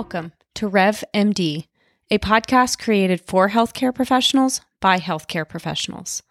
[0.00, 1.66] Welcome to RevMD,
[2.10, 6.22] a podcast created for healthcare professionals by healthcare professionals.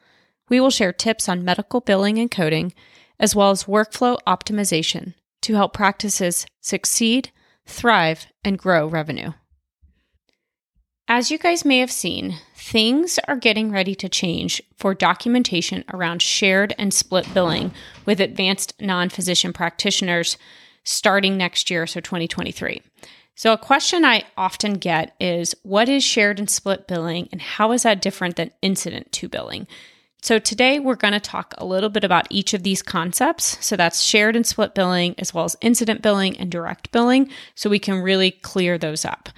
[0.49, 2.73] We will share tips on medical billing and coding,
[3.19, 5.13] as well as workflow optimization
[5.43, 7.31] to help practices succeed,
[7.67, 9.33] thrive, and grow revenue.
[11.07, 16.23] As you guys may have seen, things are getting ready to change for documentation around
[16.23, 17.71] shared and split billing
[18.03, 20.37] with advanced non physician practitioners
[20.83, 22.81] starting next year, so 2023.
[23.39, 27.71] So, a question I often get is what is shared and split billing, and how
[27.71, 29.65] is that different than incident to billing?
[30.21, 33.65] So, today we're going to talk a little bit about each of these concepts.
[33.65, 37.69] So, that's shared and split billing, as well as incident billing and direct billing, so
[37.69, 39.29] we can really clear those up.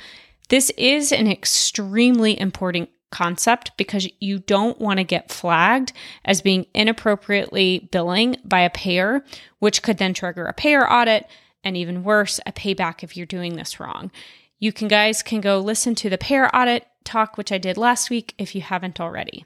[0.50, 5.94] This is an extremely important concept because you don't want to get flagged
[6.26, 9.24] as being inappropriately billing by a payer,
[9.60, 11.28] which could then trigger a payer audit,
[11.64, 14.12] and even worse, a payback if you're doing this wrong.
[14.60, 18.10] You can guys can go listen to the payer audit talk which I did last
[18.10, 19.46] week if you haven't already.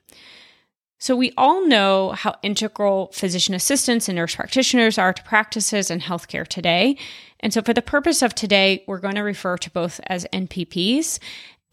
[0.98, 6.02] So we all know how integral physician assistants and nurse practitioners are to practices and
[6.02, 6.98] healthcare today.
[7.42, 11.20] And so for the purpose of today, we're going to refer to both as NPPs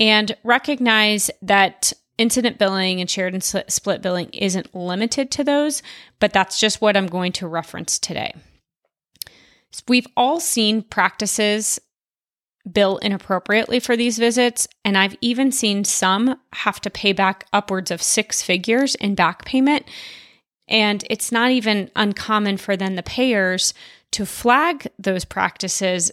[0.01, 5.83] and recognize that incident billing and shared and split billing isn't limited to those,
[6.19, 8.35] but that's just what I'm going to reference today.
[9.89, 11.81] We've all seen practices
[12.71, 17.91] bill inappropriately for these visits, and I've even seen some have to pay back upwards
[17.91, 19.87] of six figures in back payment.
[20.69, 23.75] And it's not even uncommon for then the payers
[24.13, 26.13] to flag those practices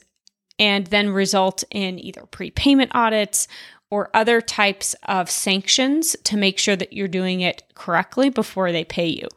[0.57, 3.47] and then result in either prepayment audits
[3.91, 8.83] or other types of sanctions to make sure that you're doing it correctly before they
[8.83, 9.27] pay you.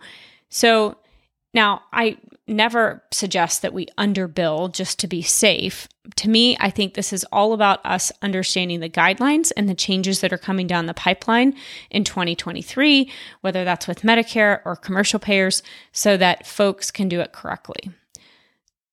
[0.49, 0.97] So
[1.55, 5.89] now I never suggest that we underbill just to be safe.
[6.17, 10.21] To me, I think this is all about us understanding the guidelines and the changes
[10.21, 11.55] that are coming down the pipeline
[11.91, 13.11] in 2023,
[13.43, 15.63] whether that's with Medicare or commercial payers,
[15.93, 17.91] so that folks can do it correctly.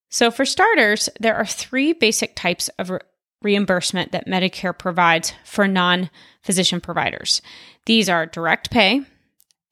[0.09, 2.99] So, for starters, there are three basic types of re-
[3.41, 6.09] reimbursement that Medicare provides for non
[6.41, 7.41] physician providers.
[7.85, 9.05] These are direct pay,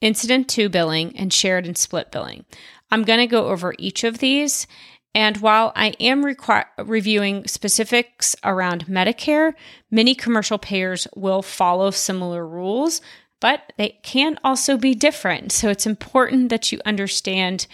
[0.01, 2.45] incident to billing, and shared and split billing.
[2.91, 4.67] I'm going to go over each of these.
[5.13, 9.53] And while I am requ- reviewing specifics around Medicare,
[9.89, 13.01] many commercial payers will follow similar rules,
[13.39, 15.51] but they can also be different.
[15.51, 17.67] So it's important that you understand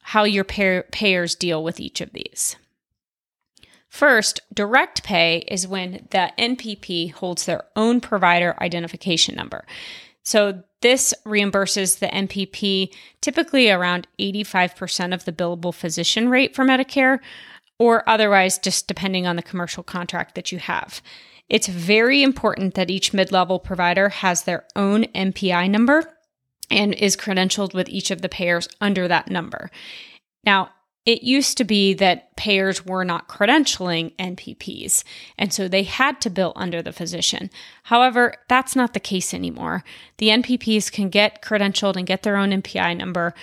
[0.00, 2.56] how your pay- payers deal with each of these.
[3.88, 9.64] First, direct pay is when the NPP holds their own provider identification number.
[10.22, 17.18] So this reimburses the NPP typically around 85% of the billable physician rate for Medicare,
[17.78, 21.02] or otherwise, just depending on the commercial contract that you have.
[21.48, 26.12] It's very important that each mid level provider has their own NPI number
[26.70, 29.70] and is credentialed with each of the payers under that number.
[30.44, 30.70] Now,
[31.06, 35.04] it used to be that payers were not credentialing NPPs,
[35.38, 37.48] and so they had to bill under the physician.
[37.84, 39.84] However, that's not the case anymore.
[40.18, 43.34] The NPPs can get credentialed and get their own NPI number.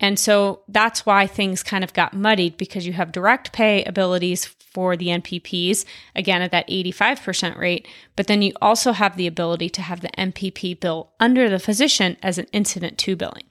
[0.00, 4.46] And so that's why things kind of got muddied because you have direct pay abilities
[4.46, 7.86] for the NPPs, again at that 85% rate,
[8.16, 12.16] but then you also have the ability to have the NPP bill under the physician
[12.22, 13.49] as an incident to billing.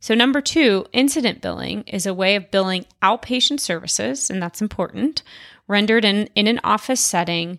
[0.00, 5.22] So, number two, incident billing is a way of billing outpatient services, and that's important,
[5.66, 7.58] rendered in, in an office setting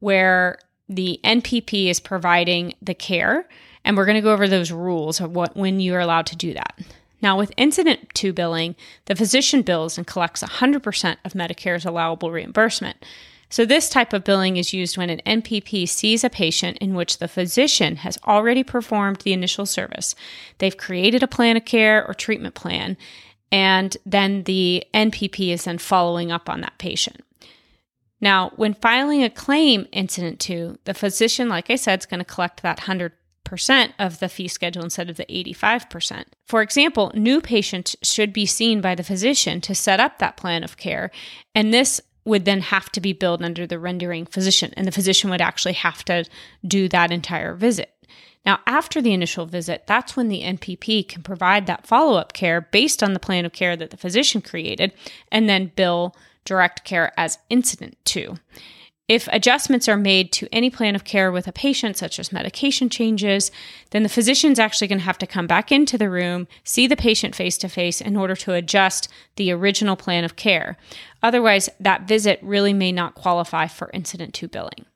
[0.00, 3.48] where the NPP is providing the care.
[3.84, 6.52] And we're going to go over those rules of what when you're allowed to do
[6.54, 6.78] that.
[7.22, 8.74] Now, with incident to billing,
[9.06, 13.04] the physician bills and collects 100% of Medicare's allowable reimbursement.
[13.52, 17.18] So, this type of billing is used when an NPP sees a patient in which
[17.18, 20.14] the physician has already performed the initial service.
[20.56, 22.96] They've created a plan of care or treatment plan,
[23.52, 27.20] and then the NPP is then following up on that patient.
[28.22, 32.24] Now, when filing a claim incident to, the physician, like I said, is going to
[32.24, 33.12] collect that 100
[33.44, 36.24] percent of the fee schedule instead of the 85%.
[36.46, 40.64] For example, new patients should be seen by the physician to set up that plan
[40.64, 41.10] of care,
[41.54, 45.30] and this would then have to be billed under the rendering physician, and the physician
[45.30, 46.24] would actually have to
[46.66, 47.92] do that entire visit.
[48.44, 52.60] Now, after the initial visit, that's when the NPP can provide that follow up care
[52.60, 54.92] based on the plan of care that the physician created,
[55.30, 58.36] and then bill direct care as incident to.
[59.08, 62.88] If adjustments are made to any plan of care with a patient, such as medication
[62.88, 63.50] changes,
[63.90, 66.96] then the physician's actually going to have to come back into the room, see the
[66.96, 70.76] patient face to face in order to adjust the original plan of care.
[71.22, 74.86] Otherwise, that visit really may not qualify for incident to billing.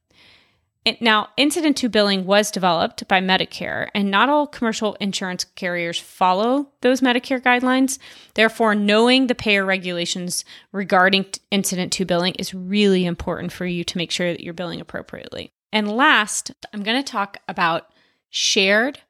[1.00, 6.68] Now, incident to billing was developed by Medicare, and not all commercial insurance carriers follow
[6.80, 7.98] those Medicare guidelines.
[8.34, 13.98] Therefore, knowing the payer regulations regarding incident to billing is really important for you to
[13.98, 15.50] make sure that you're billing appropriately.
[15.72, 17.90] And last, I'm going to talk about
[18.30, 19.00] shared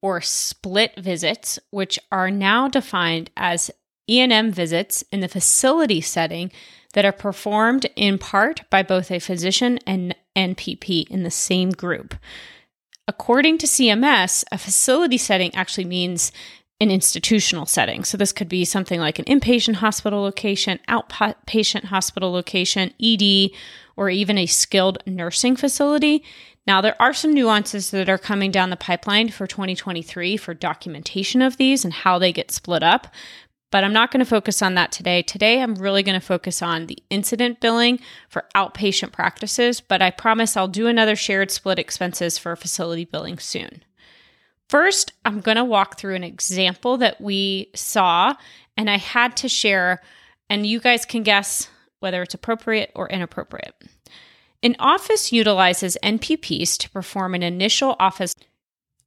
[0.00, 3.70] or split visits, which are now defined as
[4.08, 6.50] E&M visits in the facility setting
[6.94, 12.14] that are performed in part by both a physician and NPP in the same group.
[13.08, 16.32] According to CMS, a facility setting actually means
[16.80, 18.04] an institutional setting.
[18.04, 23.50] So this could be something like an inpatient hospital location, outpatient hospital location, ED,
[23.96, 26.22] or even a skilled nursing facility.
[26.66, 31.40] Now, there are some nuances that are coming down the pipeline for 2023 for documentation
[31.40, 33.06] of these and how they get split up,
[33.70, 35.22] but I'm not going to focus on that today.
[35.22, 37.98] Today, I'm really going to focus on the incident billing
[38.28, 43.38] for outpatient practices, but I promise I'll do another shared split expenses for facility billing
[43.38, 43.82] soon.
[44.68, 48.34] First, I'm going to walk through an example that we saw
[48.76, 50.02] and I had to share,
[50.50, 51.68] and you guys can guess
[52.00, 53.74] whether it's appropriate or inappropriate.
[54.62, 58.34] An office utilizes NPPs to perform an initial office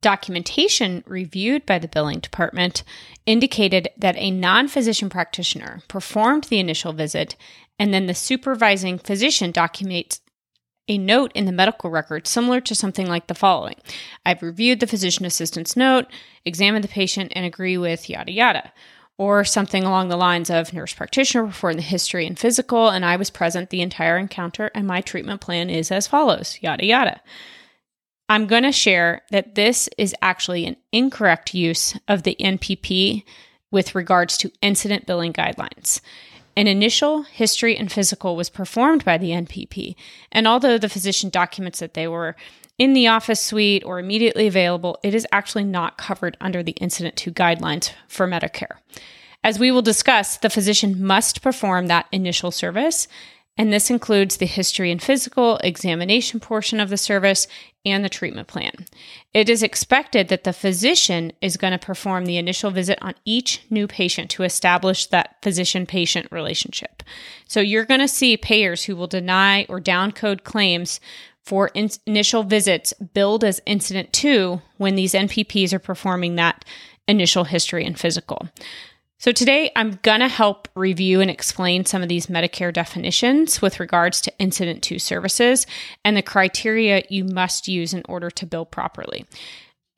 [0.01, 2.83] Documentation reviewed by the billing department
[3.25, 7.35] indicated that a non physician practitioner performed the initial visit,
[7.77, 10.21] and then the supervising physician documents
[10.89, 13.75] a note in the medical record similar to something like the following
[14.25, 16.07] I've reviewed the physician assistant's note,
[16.43, 18.73] examined the patient, and agree with yada yada.
[19.17, 23.17] Or something along the lines of nurse practitioner performed the history and physical, and I
[23.17, 27.21] was present the entire encounter, and my treatment plan is as follows yada yada.
[28.31, 33.23] I'm going to share that this is actually an incorrect use of the NPP
[33.71, 35.99] with regards to incident billing guidelines.
[36.55, 39.95] An initial history and physical was performed by the NPP,
[40.31, 42.35] and although the physician documents that they were
[42.77, 47.15] in the office suite or immediately available, it is actually not covered under the incident
[47.17, 48.77] to guidelines for Medicare.
[49.43, 53.07] As we will discuss, the physician must perform that initial service
[53.57, 57.47] and this includes the history and physical examination portion of the service
[57.85, 58.71] and the treatment plan.
[59.33, 63.61] It is expected that the physician is going to perform the initial visit on each
[63.69, 67.03] new patient to establish that physician patient relationship.
[67.47, 70.99] So you're going to see payers who will deny or downcode claims
[71.43, 76.63] for in- initial visits billed as incident to when these NPPs are performing that
[77.07, 78.47] initial history and physical.
[79.21, 83.81] So, today I'm going to help review and explain some of these Medicare definitions with
[83.81, 85.67] regards to incident to services
[86.05, 89.25] and the criteria you must use in order to bill properly.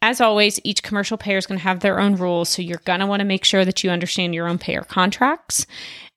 [0.01, 2.99] As always, each commercial payer is going to have their own rules, so you're going
[2.99, 5.67] to want to make sure that you understand your own payer contracts.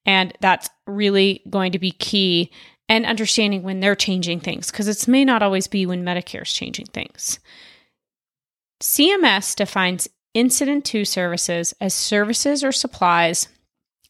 [0.07, 2.51] And that's really going to be key
[2.89, 6.53] and understanding when they're changing things because it may not always be when Medicare is
[6.55, 7.39] changing things.
[8.83, 13.49] CMS defines incident to services as services or supplies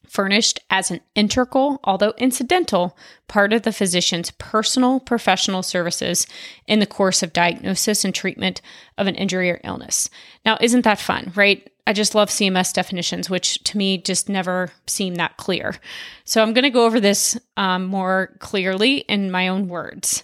[0.07, 6.25] furnished as an integral, although incidental, part of the physician's personal professional services
[6.67, 8.61] in the course of diagnosis and treatment
[8.97, 10.09] of an injury or illness.
[10.45, 11.69] Now, isn't that fun, right?
[11.87, 15.75] I just love CMS definitions, which to me just never seem that clear.
[16.23, 20.23] So I'm going to go over this um, more clearly in my own words.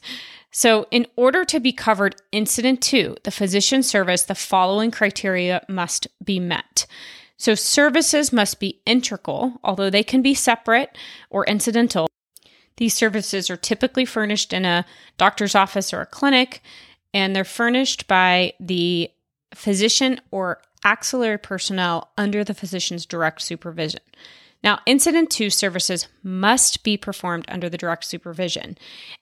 [0.51, 6.07] So, in order to be covered incident to the physician service, the following criteria must
[6.23, 6.85] be met.
[7.37, 10.97] So, services must be integral, although they can be separate
[11.29, 12.07] or incidental.
[12.77, 14.85] These services are typically furnished in a
[15.17, 16.61] doctor's office or a clinic,
[17.13, 19.09] and they're furnished by the
[19.55, 24.01] physician or auxiliary personnel under the physician's direct supervision.
[24.63, 28.77] Now, incident to services must be performed under the direct supervision.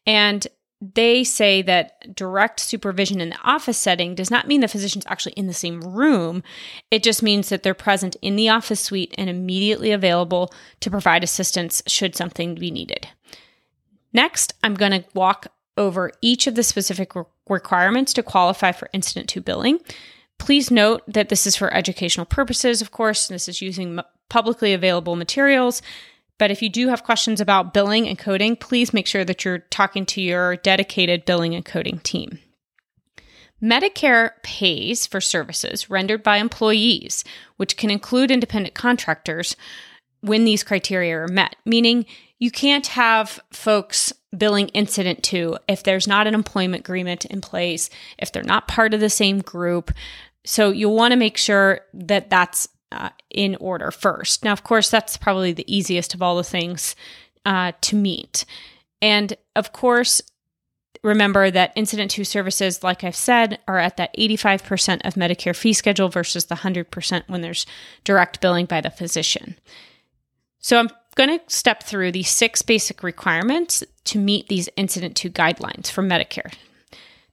[0.06, 0.48] And
[0.82, 5.34] they say that direct supervision in the office setting does not mean the physician's actually
[5.34, 6.42] in the same room.
[6.90, 11.24] It just means that they're present in the office suite and immediately available to provide
[11.24, 13.10] assistance should something be needed.
[14.14, 18.90] Next, I'm going to walk over each of the specific re- requirements to qualify for
[18.94, 19.80] incident to billing.
[20.38, 24.74] Please note that this is for educational purposes, of course, and this is using publicly
[24.74, 25.82] available materials.
[26.40, 29.60] But if you do have questions about billing and coding, please make sure that you're
[29.60, 32.40] talking to your dedicated billing and coding team.
[33.62, 37.24] Medicare pays for services rendered by employees,
[37.58, 39.56] which can include independent contractors,
[40.22, 42.06] when these criteria are met, meaning
[42.40, 47.90] you can't have folks billing incident to if there's not an employment agreement in place,
[48.18, 49.92] if they're not part of the same group.
[50.46, 54.44] So you'll want to make sure that that's uh, in order first.
[54.44, 56.96] Now, of course, that's probably the easiest of all the things
[57.46, 58.46] uh, to meet.
[59.02, 60.22] And of course,
[61.04, 65.74] remember that incident to services, like I've said, are at that 85% of Medicare fee
[65.74, 67.66] schedule versus the 100% when there's
[68.04, 69.56] direct billing by the physician.
[70.60, 75.30] So I'm going to step through these six basic requirements to meet these incident to
[75.30, 76.54] guidelines for Medicare.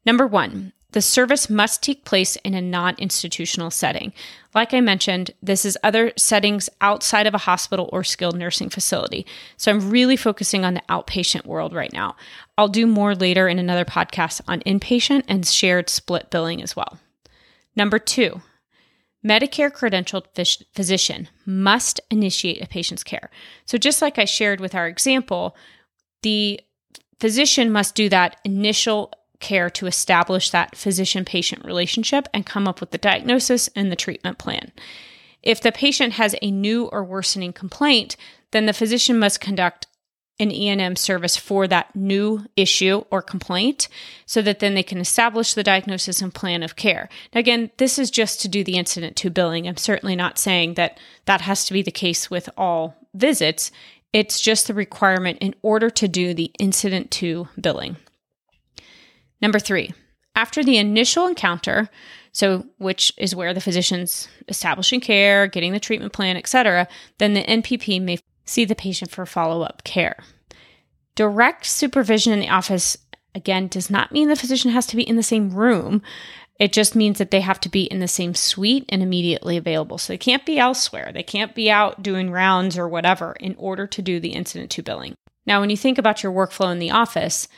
[0.04, 4.15] Number one, the service must take place in a non institutional setting.
[4.55, 9.26] Like I mentioned, this is other settings outside of a hospital or skilled nursing facility.
[9.59, 12.17] So I'm really focusing on the outpatient world right now.
[12.57, 16.99] I'll do more later in another podcast on inpatient and shared split billing as well.
[17.76, 18.41] Number two,
[19.23, 20.25] Medicare credentialed
[20.75, 23.29] physician must initiate a patient's care.
[23.67, 25.59] So, just like I shared with our example,
[26.23, 26.59] the
[27.21, 32.81] physician must do that initial care to establish that physician patient relationship and come up
[32.81, 34.73] with the diagnosis and the treatment plan.
[35.43, 38.16] If the patient has a new or worsening complaint,
[38.50, 39.87] then the physician must conduct
[40.38, 43.88] an E&M service for that new issue or complaint
[44.26, 47.09] so that then they can establish the diagnosis and plan of care.
[47.33, 49.66] Now, again, this is just to do the incident to billing.
[49.66, 53.71] I'm certainly not saying that that has to be the case with all visits.
[54.12, 57.97] It's just the requirement in order to do the incident to billing.
[59.40, 59.93] Number three,
[60.35, 61.88] after the initial encounter,
[62.33, 66.87] so which is where the physician's establishing care, getting the treatment plan, etc.,
[67.19, 70.16] then the NPP may see the patient for follow up care.
[71.14, 72.97] Direct supervision in the office,
[73.35, 76.02] again, does not mean the physician has to be in the same room.
[76.61, 79.99] It just means that they have to be in the same suite and immediately available.
[79.99, 81.11] So they can't be elsewhere.
[81.12, 84.83] They can't be out doing rounds or whatever in order to do the incident to
[84.83, 85.14] billing.
[85.47, 87.49] Now, when you think about your workflow in the office,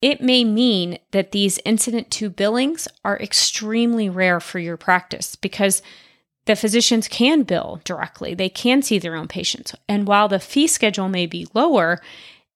[0.00, 5.82] it may mean that these incident to billings are extremely rare for your practice because
[6.46, 9.74] the physicians can bill directly, they can see their own patients.
[9.88, 12.00] And while the fee schedule may be lower,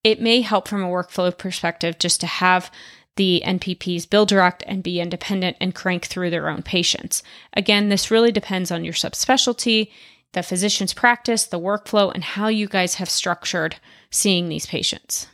[0.02, 2.70] it may help from a workflow perspective just to have
[3.16, 7.22] the NPPs bill direct and be independent and crank through their own patients.
[7.52, 9.90] Again, this really depends on your subspecialty,
[10.32, 13.76] the physician's practice, the workflow, and how you guys have structured
[14.10, 15.26] seeing these patients.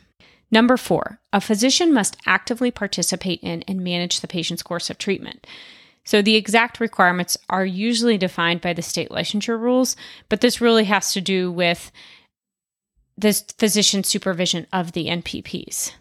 [0.51, 5.45] Number four, a physician must actively participate in and manage the patient's course of treatment.
[6.03, 9.95] So the exact requirements are usually defined by the state licensure rules,
[10.27, 11.91] but this really has to do with
[13.17, 15.91] the physician supervision of the NPPs.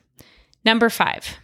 [0.65, 1.37] Number five,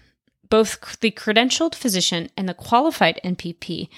[0.49, 3.89] both the credentialed physician and the qualified NPP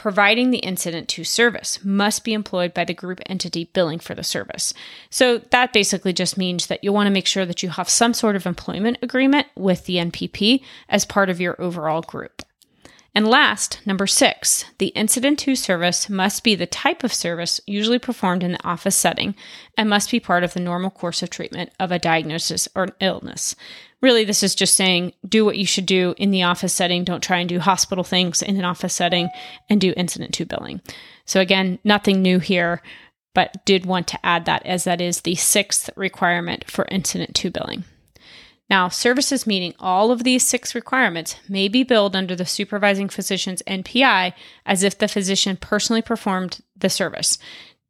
[0.00, 4.24] providing the incident to service must be employed by the group entity billing for the
[4.24, 4.72] service.
[5.10, 8.14] So that basically just means that you want to make sure that you have some
[8.14, 12.40] sort of employment agreement with the NPP as part of your overall group.
[13.14, 17.98] And last, number six, the incident to service must be the type of service usually
[17.98, 19.34] performed in the office setting
[19.76, 22.92] and must be part of the normal course of treatment of a diagnosis or an
[23.00, 23.56] illness.
[24.00, 27.04] Really, this is just saying do what you should do in the office setting.
[27.04, 29.28] Don't try and do hospital things in an office setting
[29.68, 30.80] and do incident to billing.
[31.26, 32.80] So, again, nothing new here,
[33.34, 37.50] but did want to add that as that is the sixth requirement for incident to
[37.50, 37.84] billing.
[38.70, 43.64] Now, services meeting all of these six requirements may be billed under the supervising physician's
[43.66, 44.32] NPI
[44.64, 47.36] as if the physician personally performed the service.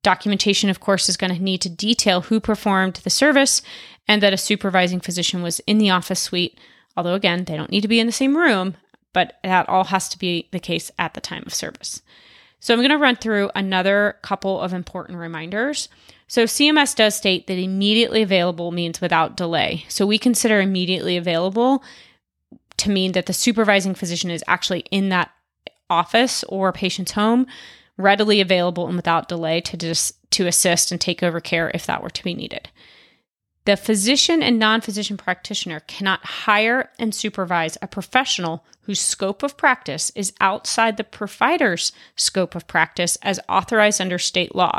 [0.03, 3.61] Documentation, of course, is going to need to detail who performed the service
[4.09, 6.59] and that a supervising physician was in the office suite,
[6.97, 8.75] although, again, they don't need to be in the same room,
[9.13, 12.01] but that all has to be the case at the time of service.
[12.59, 15.91] So, I'm going to run through another couple of important reminders.
[16.31, 19.85] So CMS does state that immediately available means without delay.
[19.89, 21.83] So we consider immediately available
[22.77, 25.33] to mean that the supervising physician is actually in that
[25.91, 27.49] office or patient's home,
[27.97, 32.01] readily available and without delay to just to assist and take over care if that
[32.01, 32.71] were to be needed.
[33.65, 39.57] The physician and non physician practitioner cannot hire and supervise a professional whose scope of
[39.57, 44.79] practice is outside the provider's scope of practice as authorized under state law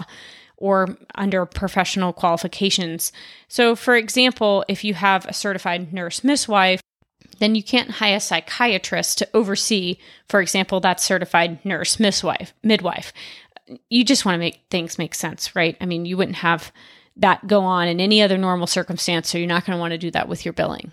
[0.62, 3.12] or under professional qualifications.
[3.48, 6.82] So, for example, if you have a certified nurse midwife,
[7.40, 9.98] then you can't hire a psychiatrist to oversee,
[10.30, 12.54] for example, that certified nurse midwife.
[12.64, 13.12] Midwife.
[13.90, 15.76] You just want to make things make sense, right?
[15.82, 16.72] I mean, you wouldn't have
[17.18, 19.98] that go on in any other normal circumstance, so you're not going to want to
[19.98, 20.92] do that with your billing.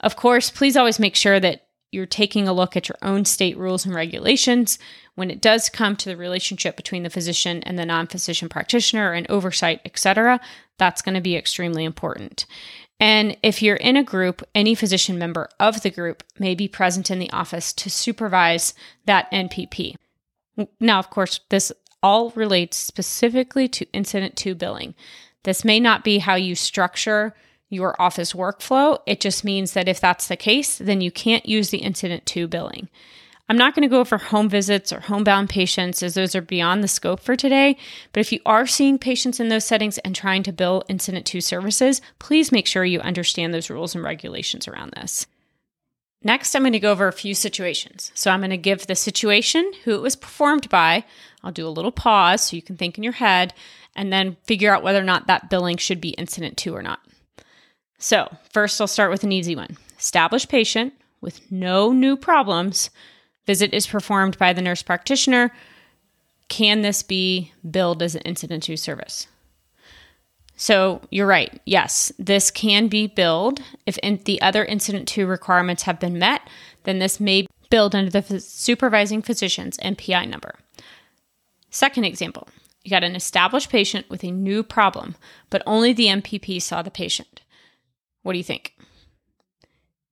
[0.00, 1.63] Of course, please always make sure that
[1.94, 4.78] you're taking a look at your own state rules and regulations
[5.14, 9.30] when it does come to the relationship between the physician and the non-physician practitioner and
[9.30, 10.40] oversight, etc.
[10.76, 12.46] That's going to be extremely important.
[13.00, 17.10] And if you're in a group, any physician member of the group may be present
[17.10, 18.74] in the office to supervise
[19.06, 19.96] that NPP.
[20.80, 21.72] Now, of course, this
[22.02, 24.94] all relates specifically to incident to billing.
[25.44, 27.34] This may not be how you structure
[27.74, 28.98] your office workflow.
[29.06, 32.48] It just means that if that's the case, then you can't use the incident to
[32.48, 32.88] billing.
[33.48, 36.82] I'm not going to go over home visits or homebound patients as those are beyond
[36.82, 37.76] the scope for today.
[38.12, 41.42] But if you are seeing patients in those settings and trying to bill incident to
[41.42, 45.26] services, please make sure you understand those rules and regulations around this.
[46.22, 48.10] Next, I'm going to go over a few situations.
[48.14, 51.04] So I'm going to give the situation, who it was performed by.
[51.42, 53.52] I'll do a little pause so you can think in your head
[53.94, 57.00] and then figure out whether or not that billing should be incident to or not.
[57.98, 59.76] So, first, I'll start with an easy one.
[59.98, 62.90] Established patient with no new problems.
[63.46, 65.52] Visit is performed by the nurse practitioner.
[66.48, 69.26] Can this be billed as an incident to service?
[70.56, 71.60] So you're right.
[71.64, 73.60] Yes, this can be billed.
[73.86, 76.42] If the other incident to requirements have been met,
[76.84, 80.54] then this may be billed under the supervising physician's NPI number.
[81.70, 82.48] Second example
[82.84, 85.16] you got an established patient with a new problem,
[85.48, 87.40] but only the NPP saw the patient.
[88.24, 88.74] What do you think?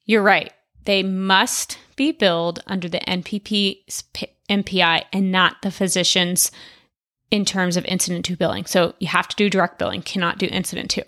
[0.04, 0.52] You're right.
[0.84, 3.78] They must be billed under the NPP
[4.48, 6.50] NPI and not the physician's
[7.30, 8.66] in terms of incident to billing.
[8.66, 11.04] So you have to do direct billing, cannot do incident to.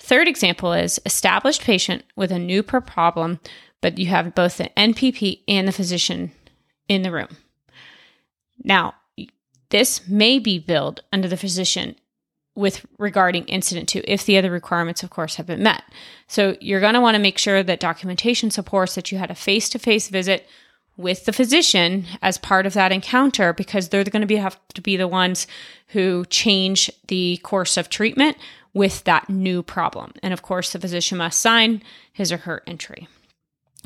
[0.00, 3.38] Third example is established patient with a new problem,
[3.80, 6.32] but you have both the NPP and the physician
[6.88, 7.36] in the room.
[8.64, 8.94] Now,
[9.70, 11.94] this may be billed under the physician
[12.58, 15.84] with regarding incident to, if the other requirements of course have been met.
[16.26, 19.36] So you're going to want to make sure that documentation supports that you had a
[19.36, 20.44] face-to-face visit
[20.96, 24.80] with the physician as part of that encounter because they're going to be have to
[24.80, 25.46] be the ones
[25.88, 28.36] who change the course of treatment
[28.74, 30.12] with that new problem.
[30.20, 31.80] And of course the physician must sign
[32.12, 33.06] his or her entry.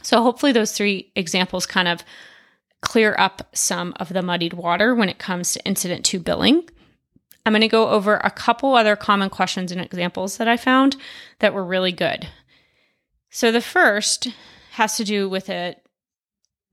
[0.02, 2.02] So hopefully those three examples kind of
[2.80, 6.66] clear up some of the muddied water when it comes to incident to billing.
[7.44, 10.96] I'm going to go over a couple other common questions and examples that I found
[11.40, 12.28] that were really good.
[13.30, 14.28] So the first
[14.72, 15.74] has to do with a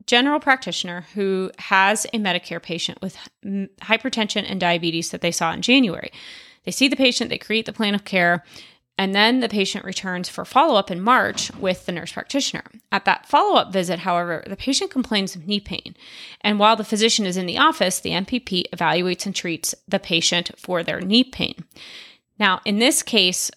[0.05, 3.17] general practitioner who has a Medicare patient with
[3.81, 6.11] hypertension and diabetes that they saw in January.
[6.65, 8.43] They see the patient, they create the plan of care,
[8.99, 12.65] and then the patient returns for follow up in March with the nurse practitioner.
[12.91, 15.95] At that follow up visit, however, the patient complains of knee pain.
[16.41, 20.51] And while the physician is in the office, the NPP evaluates and treats the patient
[20.57, 21.63] for their knee pain.
[22.37, 23.49] Now, in this case,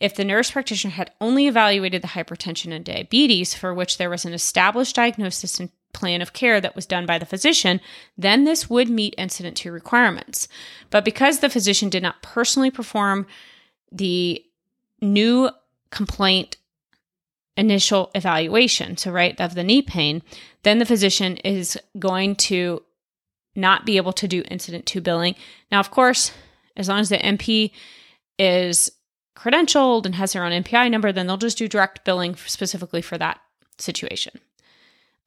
[0.00, 4.24] if the nurse practitioner had only evaluated the hypertension and diabetes, for which there was
[4.24, 7.80] an established diagnosis and plan of care that was done by the physician,
[8.18, 10.48] then this would meet incident to requirements.
[10.90, 13.28] But because the physician did not personally perform
[13.92, 14.44] the
[15.00, 15.50] new
[15.90, 16.56] complaint
[17.56, 20.22] initial evaluation, so right of the knee pain,
[20.62, 22.82] then the physician is going to
[23.54, 25.34] not be able to do incident to billing.
[25.70, 26.32] Now, of course,
[26.76, 27.72] as long as the NP
[28.38, 28.90] is
[29.36, 33.18] credentialed and has their own NPI number, then they'll just do direct billing specifically for
[33.18, 33.40] that
[33.78, 34.40] situation.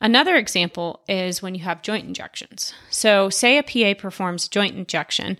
[0.02, 2.74] Another example is when you have joint injections.
[2.90, 5.38] So, say a PA performs joint injection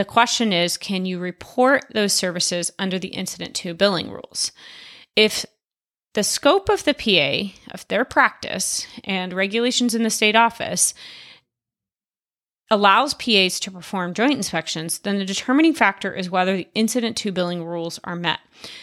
[0.00, 4.50] the question is can you report those services under the incident to billing rules?
[5.14, 5.44] If
[6.14, 10.94] the scope of the PA, of their practice, and regulations in the state office
[12.70, 17.30] allows PAs to perform joint injections, then the determining factor is whether the incident to
[17.30, 18.40] billing rules are met.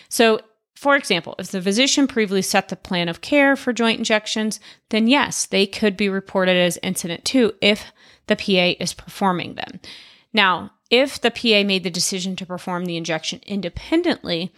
[0.09, 0.41] So,
[0.75, 4.59] for example, if the physician previously set the plan of care for joint injections,
[4.91, 7.91] then yes, they could be reported as incident to if
[8.27, 9.79] the PA is performing them.
[10.31, 14.51] Now, if the PA made the decision to perform the injection independently,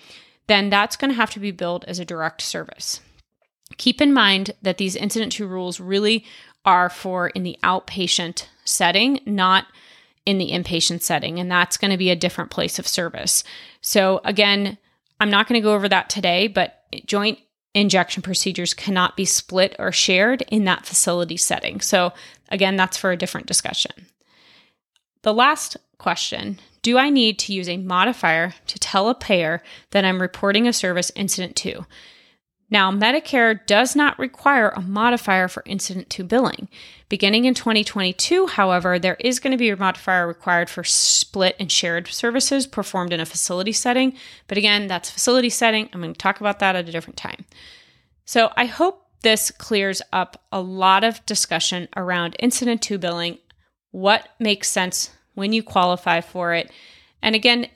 [0.48, 3.02] then that's going to have to be billed as a direct service.
[3.78, 6.26] Keep in mind that these incident to rules really
[6.66, 9.68] are for in the outpatient setting, not
[10.26, 13.44] in the inpatient setting, and that's going to be a different place of service.
[13.82, 14.78] So, again,
[15.20, 17.40] I'm not going to go over that today, but joint
[17.74, 21.82] injection procedures cannot be split or shared in that facility setting.
[21.82, 22.14] So,
[22.50, 23.92] again, that's for a different discussion.
[25.22, 30.06] The last question Do I need to use a modifier to tell a payer that
[30.06, 31.86] I'm reporting a service incident to?
[32.72, 36.70] Now, Medicare does not require a modifier for incident to billing.
[37.10, 41.72] Beginning in 2022, however, there is going to be a modifier required for split and
[41.72, 44.14] shared services performed in a facility setting.
[44.48, 45.90] But again, that's facility setting.
[45.92, 47.46] I'm going to talk about that at a different time.
[48.26, 53.40] So I hope this clears up a lot of discussion around incident to billing,
[53.92, 56.72] what makes sense when you qualify for it.
[57.22, 57.68] And again,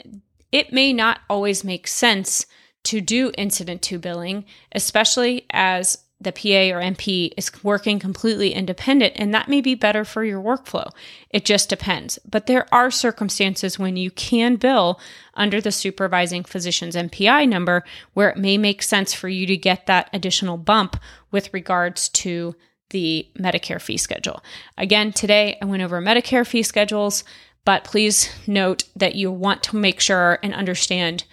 [0.51, 2.45] it may not always make sense
[2.83, 9.13] to do incident to billing, especially as the PA or NP is working completely independent,
[9.17, 10.89] and that may be better for your workflow.
[11.29, 12.17] It just depends.
[12.29, 14.99] But there are circumstances when you can bill
[15.33, 19.85] under the supervising physician's NPI number where it may make sense for you to get
[19.87, 20.97] that additional bump
[21.31, 22.55] with regards to
[22.93, 24.41] the Medicare fee schedule.
[24.77, 27.25] Again, today I went over Medicare fee schedules,
[27.65, 31.25] but please note that you want to make sure and understand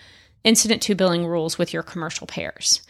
[0.42, 2.82] incident to billing rules with your commercial payers.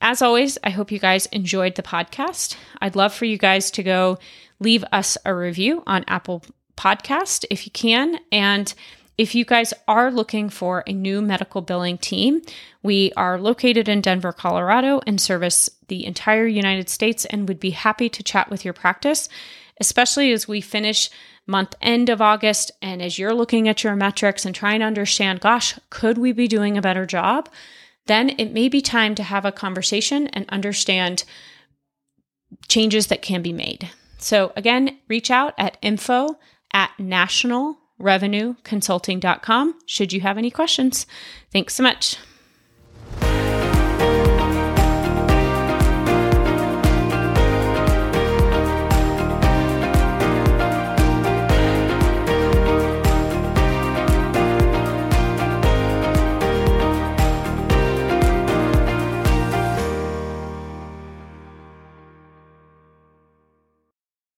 [0.00, 2.56] As always, I hope you guys enjoyed the podcast.
[2.80, 4.18] I'd love for you guys to go
[4.58, 6.42] leave us a review on Apple
[6.76, 8.18] Podcast if you can.
[8.32, 8.74] And
[9.22, 12.42] if you guys are looking for a new medical billing team,
[12.82, 17.70] we are located in Denver, Colorado, and service the entire United States and would be
[17.70, 19.28] happy to chat with your practice,
[19.80, 21.08] especially as we finish
[21.46, 25.40] month end of August and as you're looking at your metrics and trying to understand,
[25.40, 27.48] gosh, could we be doing a better job?
[28.06, 31.24] then it may be time to have a conversation and understand
[32.68, 33.90] changes that can be made.
[34.18, 36.38] So, again, reach out at info
[36.72, 36.90] at
[38.02, 41.06] nationalrevenueconsulting.com should you have any questions.
[41.52, 42.16] Thanks so much.